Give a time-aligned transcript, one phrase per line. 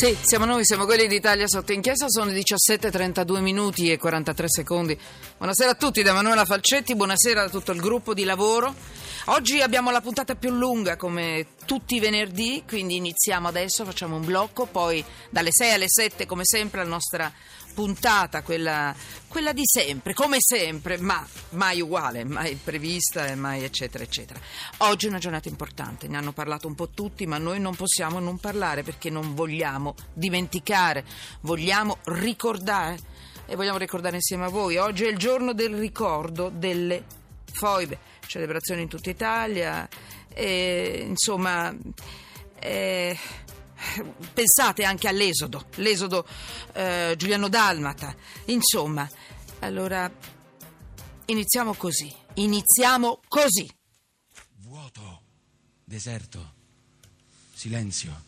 [0.00, 4.98] Sì, siamo noi, siamo quelli d'Italia sotto inchiesta, sono 17.32 minuti e 43 secondi.
[5.36, 8.74] Buonasera a tutti da Manuela Falcetti, buonasera a tutto il gruppo di lavoro.
[9.26, 14.24] Oggi abbiamo la puntata più lunga come tutti i venerdì, quindi iniziamo adesso, facciamo un
[14.24, 17.30] blocco, poi dalle 6 alle 7 come sempre la nostra
[17.80, 18.94] puntata, quella,
[19.26, 24.38] quella di sempre, come sempre, ma mai uguale, mai prevista e mai eccetera eccetera.
[24.78, 28.18] Oggi è una giornata importante, ne hanno parlato un po' tutti, ma noi non possiamo
[28.18, 31.06] non parlare perché non vogliamo dimenticare,
[31.40, 32.98] vogliamo ricordare
[33.46, 34.76] e vogliamo ricordare insieme a voi.
[34.76, 37.02] Oggi è il giorno del ricordo delle
[37.50, 39.88] foibe celebrazioni in tutta Italia,
[40.34, 41.74] e, insomma...
[42.62, 43.18] Eh,
[44.32, 46.26] pensate anche all'esodo, l'esodo
[46.72, 48.14] eh, Giuliano Dalmata,
[48.46, 49.08] insomma,
[49.60, 50.10] allora
[51.26, 53.70] iniziamo così, iniziamo così.
[54.56, 55.22] Vuoto,
[55.84, 56.52] deserto,
[57.52, 58.22] silenzio,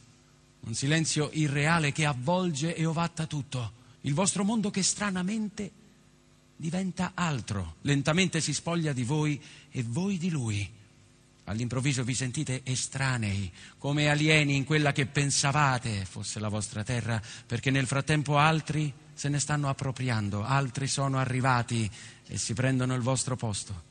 [0.61, 5.71] un silenzio irreale che avvolge e ovatta tutto, il vostro mondo che stranamente
[6.57, 9.41] diventa altro, lentamente si spoglia di voi
[9.71, 10.81] e voi di lui.
[11.45, 17.71] All'improvviso vi sentite estranei, come alieni in quella che pensavate fosse la vostra terra, perché
[17.71, 21.91] nel frattempo altri se ne stanno appropriando, altri sono arrivati
[22.27, 23.91] e si prendono il vostro posto.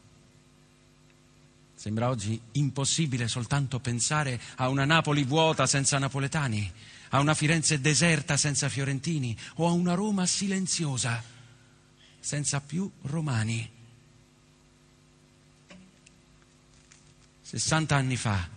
[1.76, 6.72] Sembra oggi impossibile soltanto pensare a una Napoli vuota senza napoletani,
[7.10, 11.22] a una Firenze deserta senza fiorentini o a una Roma silenziosa
[12.20, 13.81] senza più romani.
[17.52, 18.48] 60 anni fa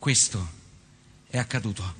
[0.00, 0.48] questo
[1.30, 1.94] è accaduto.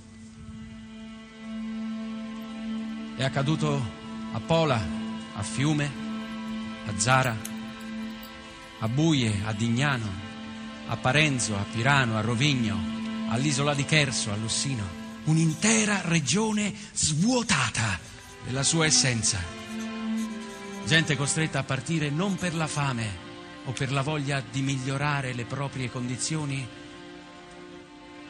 [3.16, 3.80] È accaduto
[4.32, 4.84] a Pola,
[5.34, 5.88] a Fiume,
[6.84, 7.36] a Zara,
[8.80, 10.10] a Buie, a Dignano,
[10.88, 14.82] a Parenzo, a Pirano, a Rovigno, all'isola di Cherso, a Lussino.
[15.26, 18.00] Un'intera regione svuotata
[18.44, 19.38] della sua essenza
[20.88, 23.27] Gente costretta a partire non per la fame
[23.68, 26.66] o per la voglia di migliorare le proprie condizioni,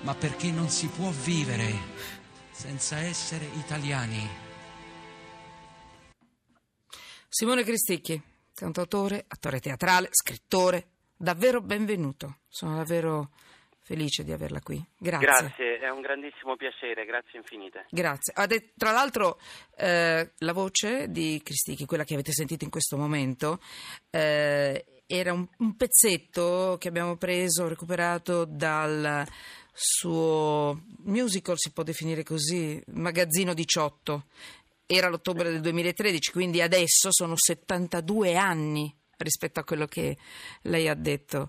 [0.00, 1.72] ma perché non si può vivere
[2.50, 4.28] senza essere italiani.
[7.28, 8.20] Simone Cristicchi,
[8.52, 12.38] cantautore, attore teatrale, scrittore, davvero benvenuto.
[12.48, 13.30] Sono davvero
[13.78, 14.84] felice di averla qui.
[14.98, 15.26] Grazie.
[15.26, 17.86] Grazie, è un grandissimo piacere, grazie infinite.
[17.90, 18.34] Grazie.
[18.76, 19.38] Tra l'altro
[19.76, 23.60] eh, la voce di Cristichi, quella che avete sentito in questo momento,
[24.10, 29.26] eh, era un, un, pezzetto che abbiamo preso, recuperato dal
[29.72, 34.26] suo musical, si può definire così, Magazzino 18.
[34.86, 40.16] Era l'ottobre del 2013, quindi adesso sono 72 anni rispetto a quello che
[40.62, 41.48] lei ha detto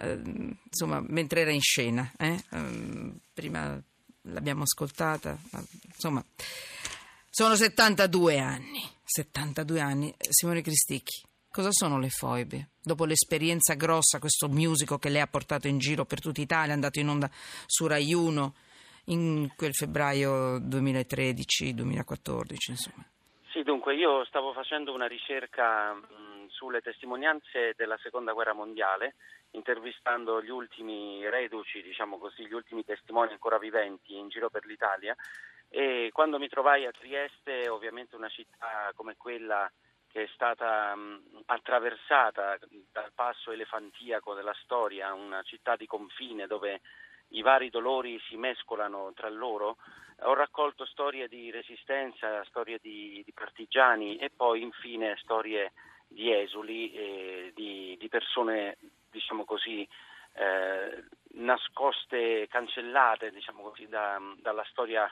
[0.00, 2.10] Ehm, insomma, mentre era in scena.
[2.18, 2.42] Eh?
[2.52, 3.80] Ehm, prima
[4.22, 5.38] l'abbiamo ascoltata,
[5.86, 6.24] insomma,
[7.30, 8.82] sono 72 anni.
[9.04, 10.14] 72 anni.
[10.28, 11.22] Simone Cristicchi,
[11.56, 12.68] cosa sono le foibe?
[12.82, 16.74] Dopo l'esperienza grossa, questo musical che lei ha portato in giro per tutta Italia, è
[16.74, 18.54] andato in onda su Rai 1
[19.06, 23.02] in quel febbraio 2013-2014, insomma.
[23.50, 29.14] Sì, dunque io stavo facendo una ricerca mh, sulle testimonianze della seconda guerra mondiale
[29.52, 35.16] intervistando gli ultimi reduci, diciamo così, gli ultimi testimoni ancora viventi in giro per l'Italia
[35.70, 39.70] e quando mi trovai a Trieste, ovviamente una città come quella
[40.16, 42.56] che è stata mh, attraversata
[42.90, 46.80] dal passo elefantiaco della storia, una città di confine dove
[47.32, 49.76] i vari dolori si mescolano tra loro,
[50.20, 55.74] ho raccolto storie di resistenza, storie di, di partigiani e poi infine storie
[56.08, 58.78] di esuli, e di, di persone
[59.10, 59.86] diciamo così,
[60.32, 61.04] eh,
[61.34, 65.06] nascoste, cancellate diciamo così, da, dalla storia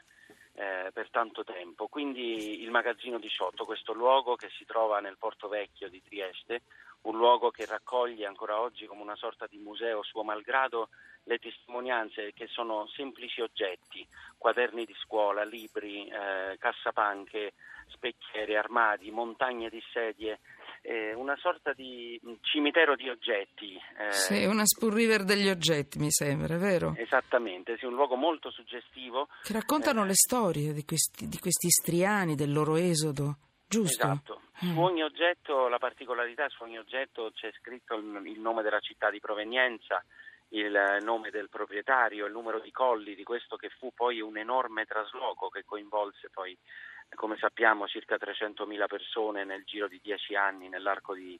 [0.55, 1.89] eh, per tanto tempo.
[1.89, 6.63] Quindi il Magazzino 18, questo luogo che si trova nel Porto Vecchio di Trieste,
[7.03, 10.89] un luogo che raccoglie ancora oggi come una sorta di museo suo malgrado
[11.25, 14.07] le testimonianze che sono semplici oggetti,
[14.39, 17.55] quaderni di scuola, libri, eh, cassapanche,
[17.89, 20.41] specchiere, armadi, montagne di sedie,
[20.87, 23.75] eh, una sorta di cimitero di oggetti.
[23.75, 26.95] Eh, sì, una Spoon River degli oggetti, mi sembra, vero?
[26.97, 29.29] Esattamente, sì, un luogo molto suggestivo.
[29.43, 33.37] Che raccontano eh, le storie di questi, di questi istriani, del loro esodo,
[33.67, 34.05] giusto?
[34.05, 34.41] Esatto.
[34.65, 34.73] Mm.
[34.75, 39.11] Su ogni oggetto, la particolarità, su ogni oggetto c'è scritto il, il nome della città
[39.11, 40.05] di provenienza,
[40.49, 44.85] il nome del proprietario, il numero di colli di questo che fu poi un enorme
[44.85, 46.57] trasloco che coinvolse poi
[47.15, 51.39] come sappiamo circa 300.000 persone nel giro di dieci anni, nell'arco di,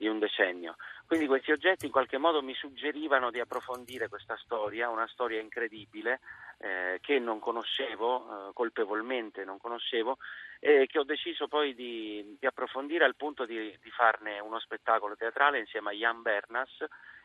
[0.00, 0.76] di un decennio.
[1.06, 6.20] Quindi questi oggetti in qualche modo mi suggerivano di approfondire questa storia, una storia incredibile,
[6.56, 10.16] eh, che non conoscevo, eh, colpevolmente non conoscevo,
[10.58, 15.16] e che ho deciso poi di, di approfondire al punto di, di, farne uno spettacolo
[15.16, 16.84] teatrale insieme a Jan Bernas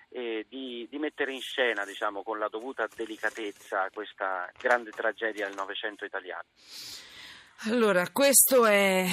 [0.10, 5.56] e di, di mettere in scena, diciamo, con la dovuta delicatezza questa grande tragedia del
[5.56, 6.44] Novecento italiano.
[7.64, 9.08] Allora, questo è...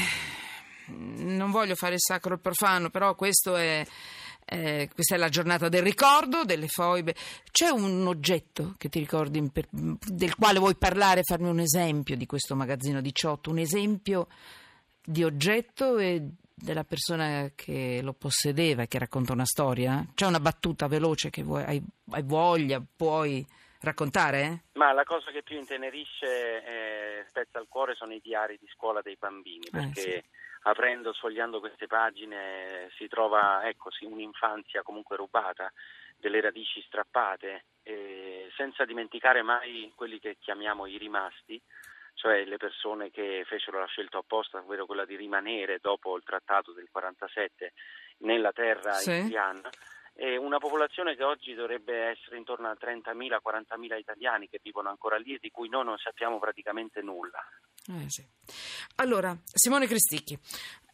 [0.86, 3.86] non voglio fare il sacro profano, però questo è
[4.44, 7.14] eh, questa è la giornata del ricordo, delle foibe.
[7.50, 12.26] C'è un oggetto che ti ricordi per, del quale vuoi parlare, farmi un esempio di
[12.26, 14.28] questo magazzino 18, un esempio
[15.04, 16.22] di oggetto e
[16.54, 20.06] della persona che lo possedeva e che racconta una storia?
[20.14, 23.44] C'è una battuta veloce che vuoi, hai, hai voglia, puoi
[23.82, 24.64] raccontare?
[24.74, 29.02] Ma la cosa che più intenerisce e spezza il cuore sono i diari di scuola
[29.02, 34.82] dei bambini, eh, perché eh, sì aprendo, sfogliando queste pagine si trova ecco, sì, un'infanzia
[34.82, 35.72] comunque rubata,
[36.16, 41.60] delle radici strappate, eh, senza dimenticare mai quelli che chiamiamo i rimasti,
[42.14, 46.72] cioè le persone che fecero la scelta opposta, ovvero quella di rimanere dopo il trattato
[46.72, 47.72] del 47
[48.18, 49.10] nella terra sì.
[49.10, 49.68] indiana.
[50.14, 55.34] E una popolazione che oggi dovrebbe essere intorno a 30.000-40.000 italiani che vivono ancora lì
[55.34, 57.38] e di cui noi non sappiamo praticamente nulla.
[57.88, 58.24] Eh sì.
[58.96, 60.38] Allora, Simone Cristicchi,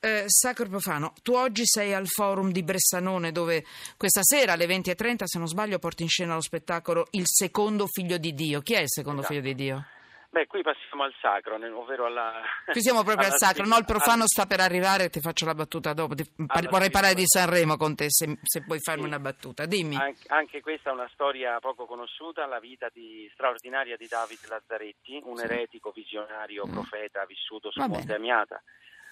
[0.00, 3.64] eh, Sacro Profano, tu oggi sei al forum di Bressanone dove
[3.96, 8.16] questa sera alle 20.30, se non sbaglio, porti in scena lo spettacolo Il secondo figlio
[8.16, 8.60] di Dio.
[8.60, 9.34] Chi è il secondo esatto.
[9.34, 9.86] figlio di Dio?
[10.30, 12.42] Beh, qui passiamo al sacro, ovvero alla...
[12.70, 13.78] Qui siamo proprio al sacro, no?
[13.78, 16.14] Il profano sta per arrivare, ti faccio la battuta dopo.
[16.14, 16.22] Ti...
[16.68, 19.08] vorrei parlare di Sanremo con te, se, se puoi farmi sì.
[19.08, 19.64] una battuta.
[19.64, 19.96] Dimmi.
[19.96, 25.20] Anche, anche, questa è una storia poco conosciuta, la vita di, straordinaria di David Lazzaretti,
[25.24, 25.44] un sì.
[25.44, 26.72] eretico, visionario, mm.
[26.72, 28.18] profeta vissuto su Va Monte bene.
[28.18, 28.62] Amiata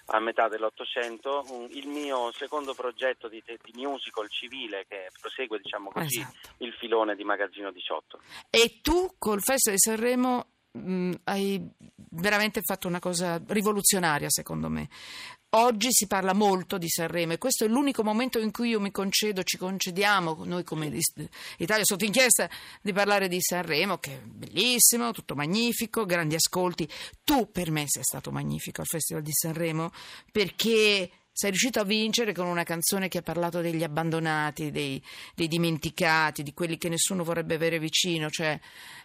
[0.09, 6.19] a metà dell'Ottocento, il mio secondo progetto di, di, musical civile che prosegue diciamo così,
[6.19, 6.63] esatto.
[6.63, 8.21] il filone di Magazzino 18.
[8.49, 10.45] E tu col Festival di Sanremo
[10.77, 11.69] mh, mm, hai
[12.11, 14.89] veramente fatto una cosa rivoluzionaria secondo me.
[15.51, 18.91] Oggi si parla molto di Sanremo e questo è l'unico momento in cui io mi
[18.91, 20.91] concedo, ci concediamo, noi come
[21.57, 22.49] Italia sotto inchiesta,
[22.81, 26.87] di parlare di Sanremo, che è bellissimo, tutto magnifico, grandi ascolti.
[27.23, 29.89] Tu per me sei stato magnifico al Festival di Sanremo
[30.33, 34.99] perché sei riuscito a vincere con una canzone che ha parlato degli abbandonati, dei,
[35.35, 38.59] dei, dimenticati, di quelli che nessuno vorrebbe avere vicino, cioè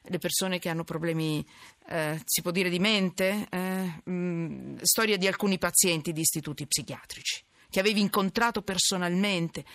[0.05, 1.46] le persone che hanno problemi,
[1.90, 6.67] eh, si può dire, di mente, eh, mh, mm, storia di alcuni pazienti di istituti
[6.67, 9.67] psichiatrici che avevi incontrato personalmente.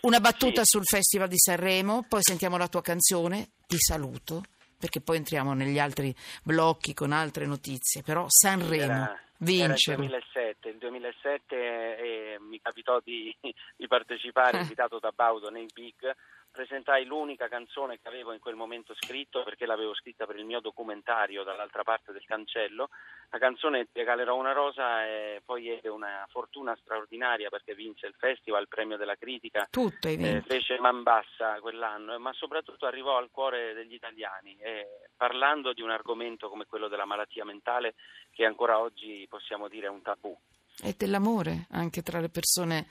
[0.00, 0.78] Una battuta sì.
[0.78, 4.44] sul Festival di Sanremo, poi sentiamo la tua canzone, ti saluto,
[4.78, 8.82] perché poi entriamo negli altri blocchi con altre notizie, però Sanremo.
[8.82, 9.96] Era vincere.
[9.96, 13.34] Era il 2007, il 2007 eh, mi capitò di,
[13.76, 16.14] di partecipare, invitato da Baudo nei Big,
[16.56, 20.60] presentai l'unica canzone che avevo in quel momento scritto perché l'avevo scritta per il mio
[20.60, 22.88] documentario dall'altra parte del cancello.
[23.28, 28.62] La canzone regalerò una rosa e poi ebbe una fortuna straordinaria perché vinse il festival,
[28.62, 29.68] il premio della critica.
[29.70, 30.08] Tutto.
[30.08, 35.82] Eh, fece man bassa quell'anno, ma soprattutto arrivò al cuore degli italiani eh, parlando di
[35.82, 37.94] un argomento come quello della malattia mentale
[38.30, 40.34] che ancora oggi possiamo dire è un tabù.
[40.82, 42.86] E dell'amore anche tra le persone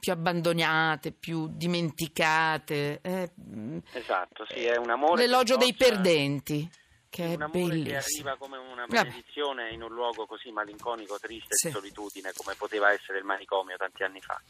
[0.00, 2.98] più abbandonate, più dimenticate.
[3.00, 3.30] Eh,
[3.92, 5.22] esatto, sì, è un amore.
[5.22, 6.68] L'elogio dei perdenti.
[7.08, 7.90] Che è un amore bellissimo.
[7.90, 9.74] che arriva come una benedizione Vabbè.
[9.74, 11.66] in un luogo così malinconico, triste sì.
[11.66, 14.40] e solitudine come poteva essere il manicomio tanti anni fa.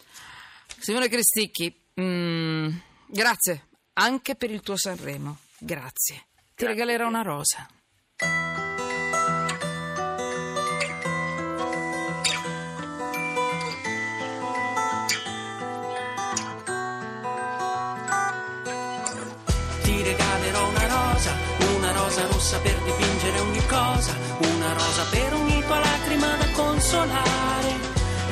[0.78, 2.69] Simone Cristicchi, mm,
[3.07, 5.38] grazie anche per il tuo Sanremo.
[5.59, 6.16] Grazie.
[6.16, 7.66] Ti grazie regalerò una rosa.
[22.50, 27.73] Rossa per dipingere ogni cosa, una rosa per ogni tua lacrima da consolare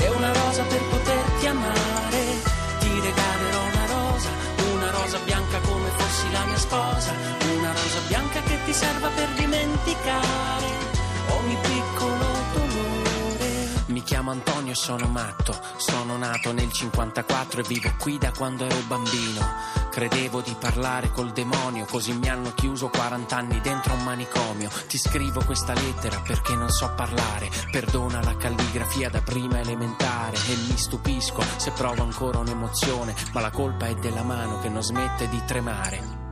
[0.00, 2.22] e una rosa per poterti amare.
[2.80, 4.28] Ti regalerò una rosa,
[4.72, 7.12] una rosa bianca come fossi la mia sposa,
[7.58, 10.77] una rosa bianca che ti serva per dimenticare
[14.28, 19.40] chiamo Antonio, sono matto, sono nato nel 54 e vivo qui da quando ero bambino.
[19.90, 24.70] Credevo di parlare col demonio, così mi hanno chiuso 40 anni dentro un manicomio.
[24.86, 27.48] Ti scrivo questa lettera perché non so parlare.
[27.70, 33.50] Perdona la calligrafia da prima elementare e mi stupisco se provo ancora un'emozione, ma la
[33.50, 36.26] colpa è della mano che non smette di tremare.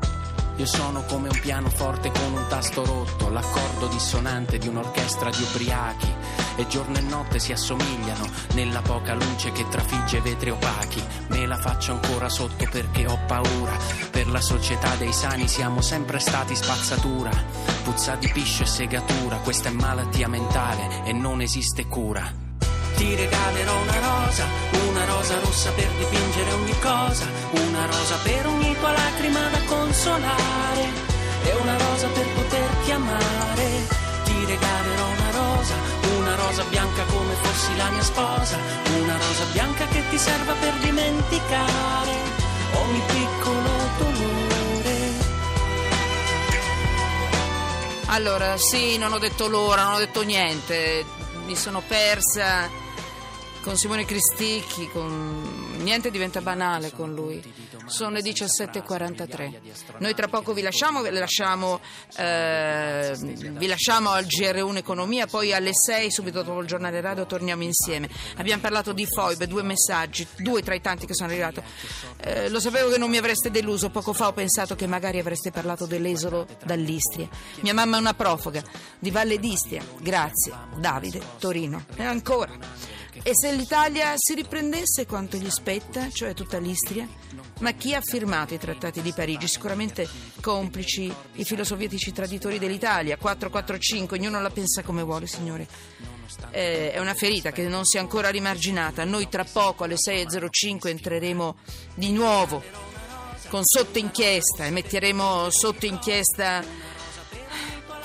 [0.56, 6.14] Io sono come un pianoforte con un tasto rotto, l'accordo dissonante di un'orchestra di ubriachi
[6.56, 11.02] e giorno e notte si assomigliano nella poca luce che trafigge vetri opachi.
[11.28, 13.76] Me la faccio ancora sotto perché ho paura.
[14.10, 17.30] Per la società dei sani siamo sempre stati spazzatura.
[17.84, 22.44] Puzza di piscio e segatura, questa è malattia mentale e non esiste cura.
[22.96, 24.44] Ti regalerò una rosa,
[24.88, 30.84] una rosa rossa per dipingere ogni cosa, una rosa per ogni tua lacrima da consolare
[31.44, 33.68] e una rosa per poterti amare.
[34.24, 35.74] Ti regalerò una rosa,
[36.36, 38.56] rosa bianca come fossi la mia sposa,
[39.00, 42.12] una rosa bianca che ti serva per dimenticare
[42.74, 44.44] ogni piccolo dolore.
[48.06, 51.04] Allora, sì, non ho detto l'ora, non ho detto niente,
[51.44, 52.70] mi sono persa
[53.66, 55.74] con Simone Cristicchi, con...
[55.82, 57.42] niente diventa banale con lui.
[57.86, 59.98] Sono le 17.43.
[59.98, 61.80] Noi tra poco vi lasciamo, vi lasciamo,
[62.16, 67.64] eh, vi lasciamo al GR1 Economia, poi alle 6, subito dopo il giornale radio, torniamo
[67.64, 68.08] insieme.
[68.36, 71.60] Abbiamo parlato di FOIB, due messaggi, due tra i tanti che sono arrivati.
[72.18, 75.50] Eh, lo sapevo che non mi avreste deluso, poco fa ho pensato che magari avreste
[75.50, 77.28] parlato dell'esolo dall'Istria.
[77.62, 78.62] Mia mamma è una profuga
[79.00, 79.82] di Valle d'Istria.
[79.98, 81.84] Grazie, Davide, Torino.
[81.96, 82.94] E ancora.
[83.22, 87.08] E se l'Italia si riprendesse quanto gli spetta, cioè tutta l'Istria?
[87.60, 89.48] Ma chi ha firmato i trattati di Parigi?
[89.48, 90.08] Sicuramente
[90.40, 93.16] complici i filosovietici traditori dell'Italia.
[93.16, 95.66] 445, ognuno la pensa come vuole, signore.
[96.50, 99.04] Eh, è una ferita che non si è ancora rimarginata.
[99.04, 101.56] Noi tra poco alle 6.05 entreremo
[101.94, 102.62] di nuovo
[103.48, 106.64] con sotto inchiesta e metteremo sotto inchiesta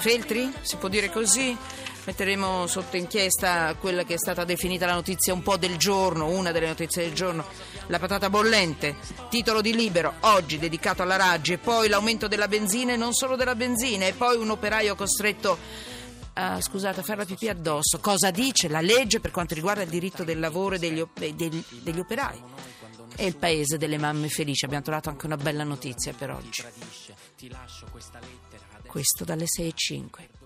[0.02, 1.56] Feltri, si può dire così?
[2.04, 6.52] Metteremo sotto inchiesta quella che è stata definita la notizia un po' del giorno, una
[6.52, 7.46] delle notizie del giorno,
[7.88, 8.96] la patata bollente,
[9.30, 13.36] titolo di libero, oggi dedicato alla Raggi, e poi l'aumento della benzina e non solo
[13.36, 15.58] della benzina, e poi un operaio costretto
[16.34, 18.00] a, scusate, a fare la pipì addosso.
[18.00, 22.00] Cosa dice la legge per quanto riguarda il diritto del lavoro e degli, degli, degli
[22.00, 22.42] operai?
[23.16, 26.64] È il paese delle mamme felici, abbiamo trovato anche una bella notizia per oggi.
[28.88, 30.41] Questo dalle 6.05.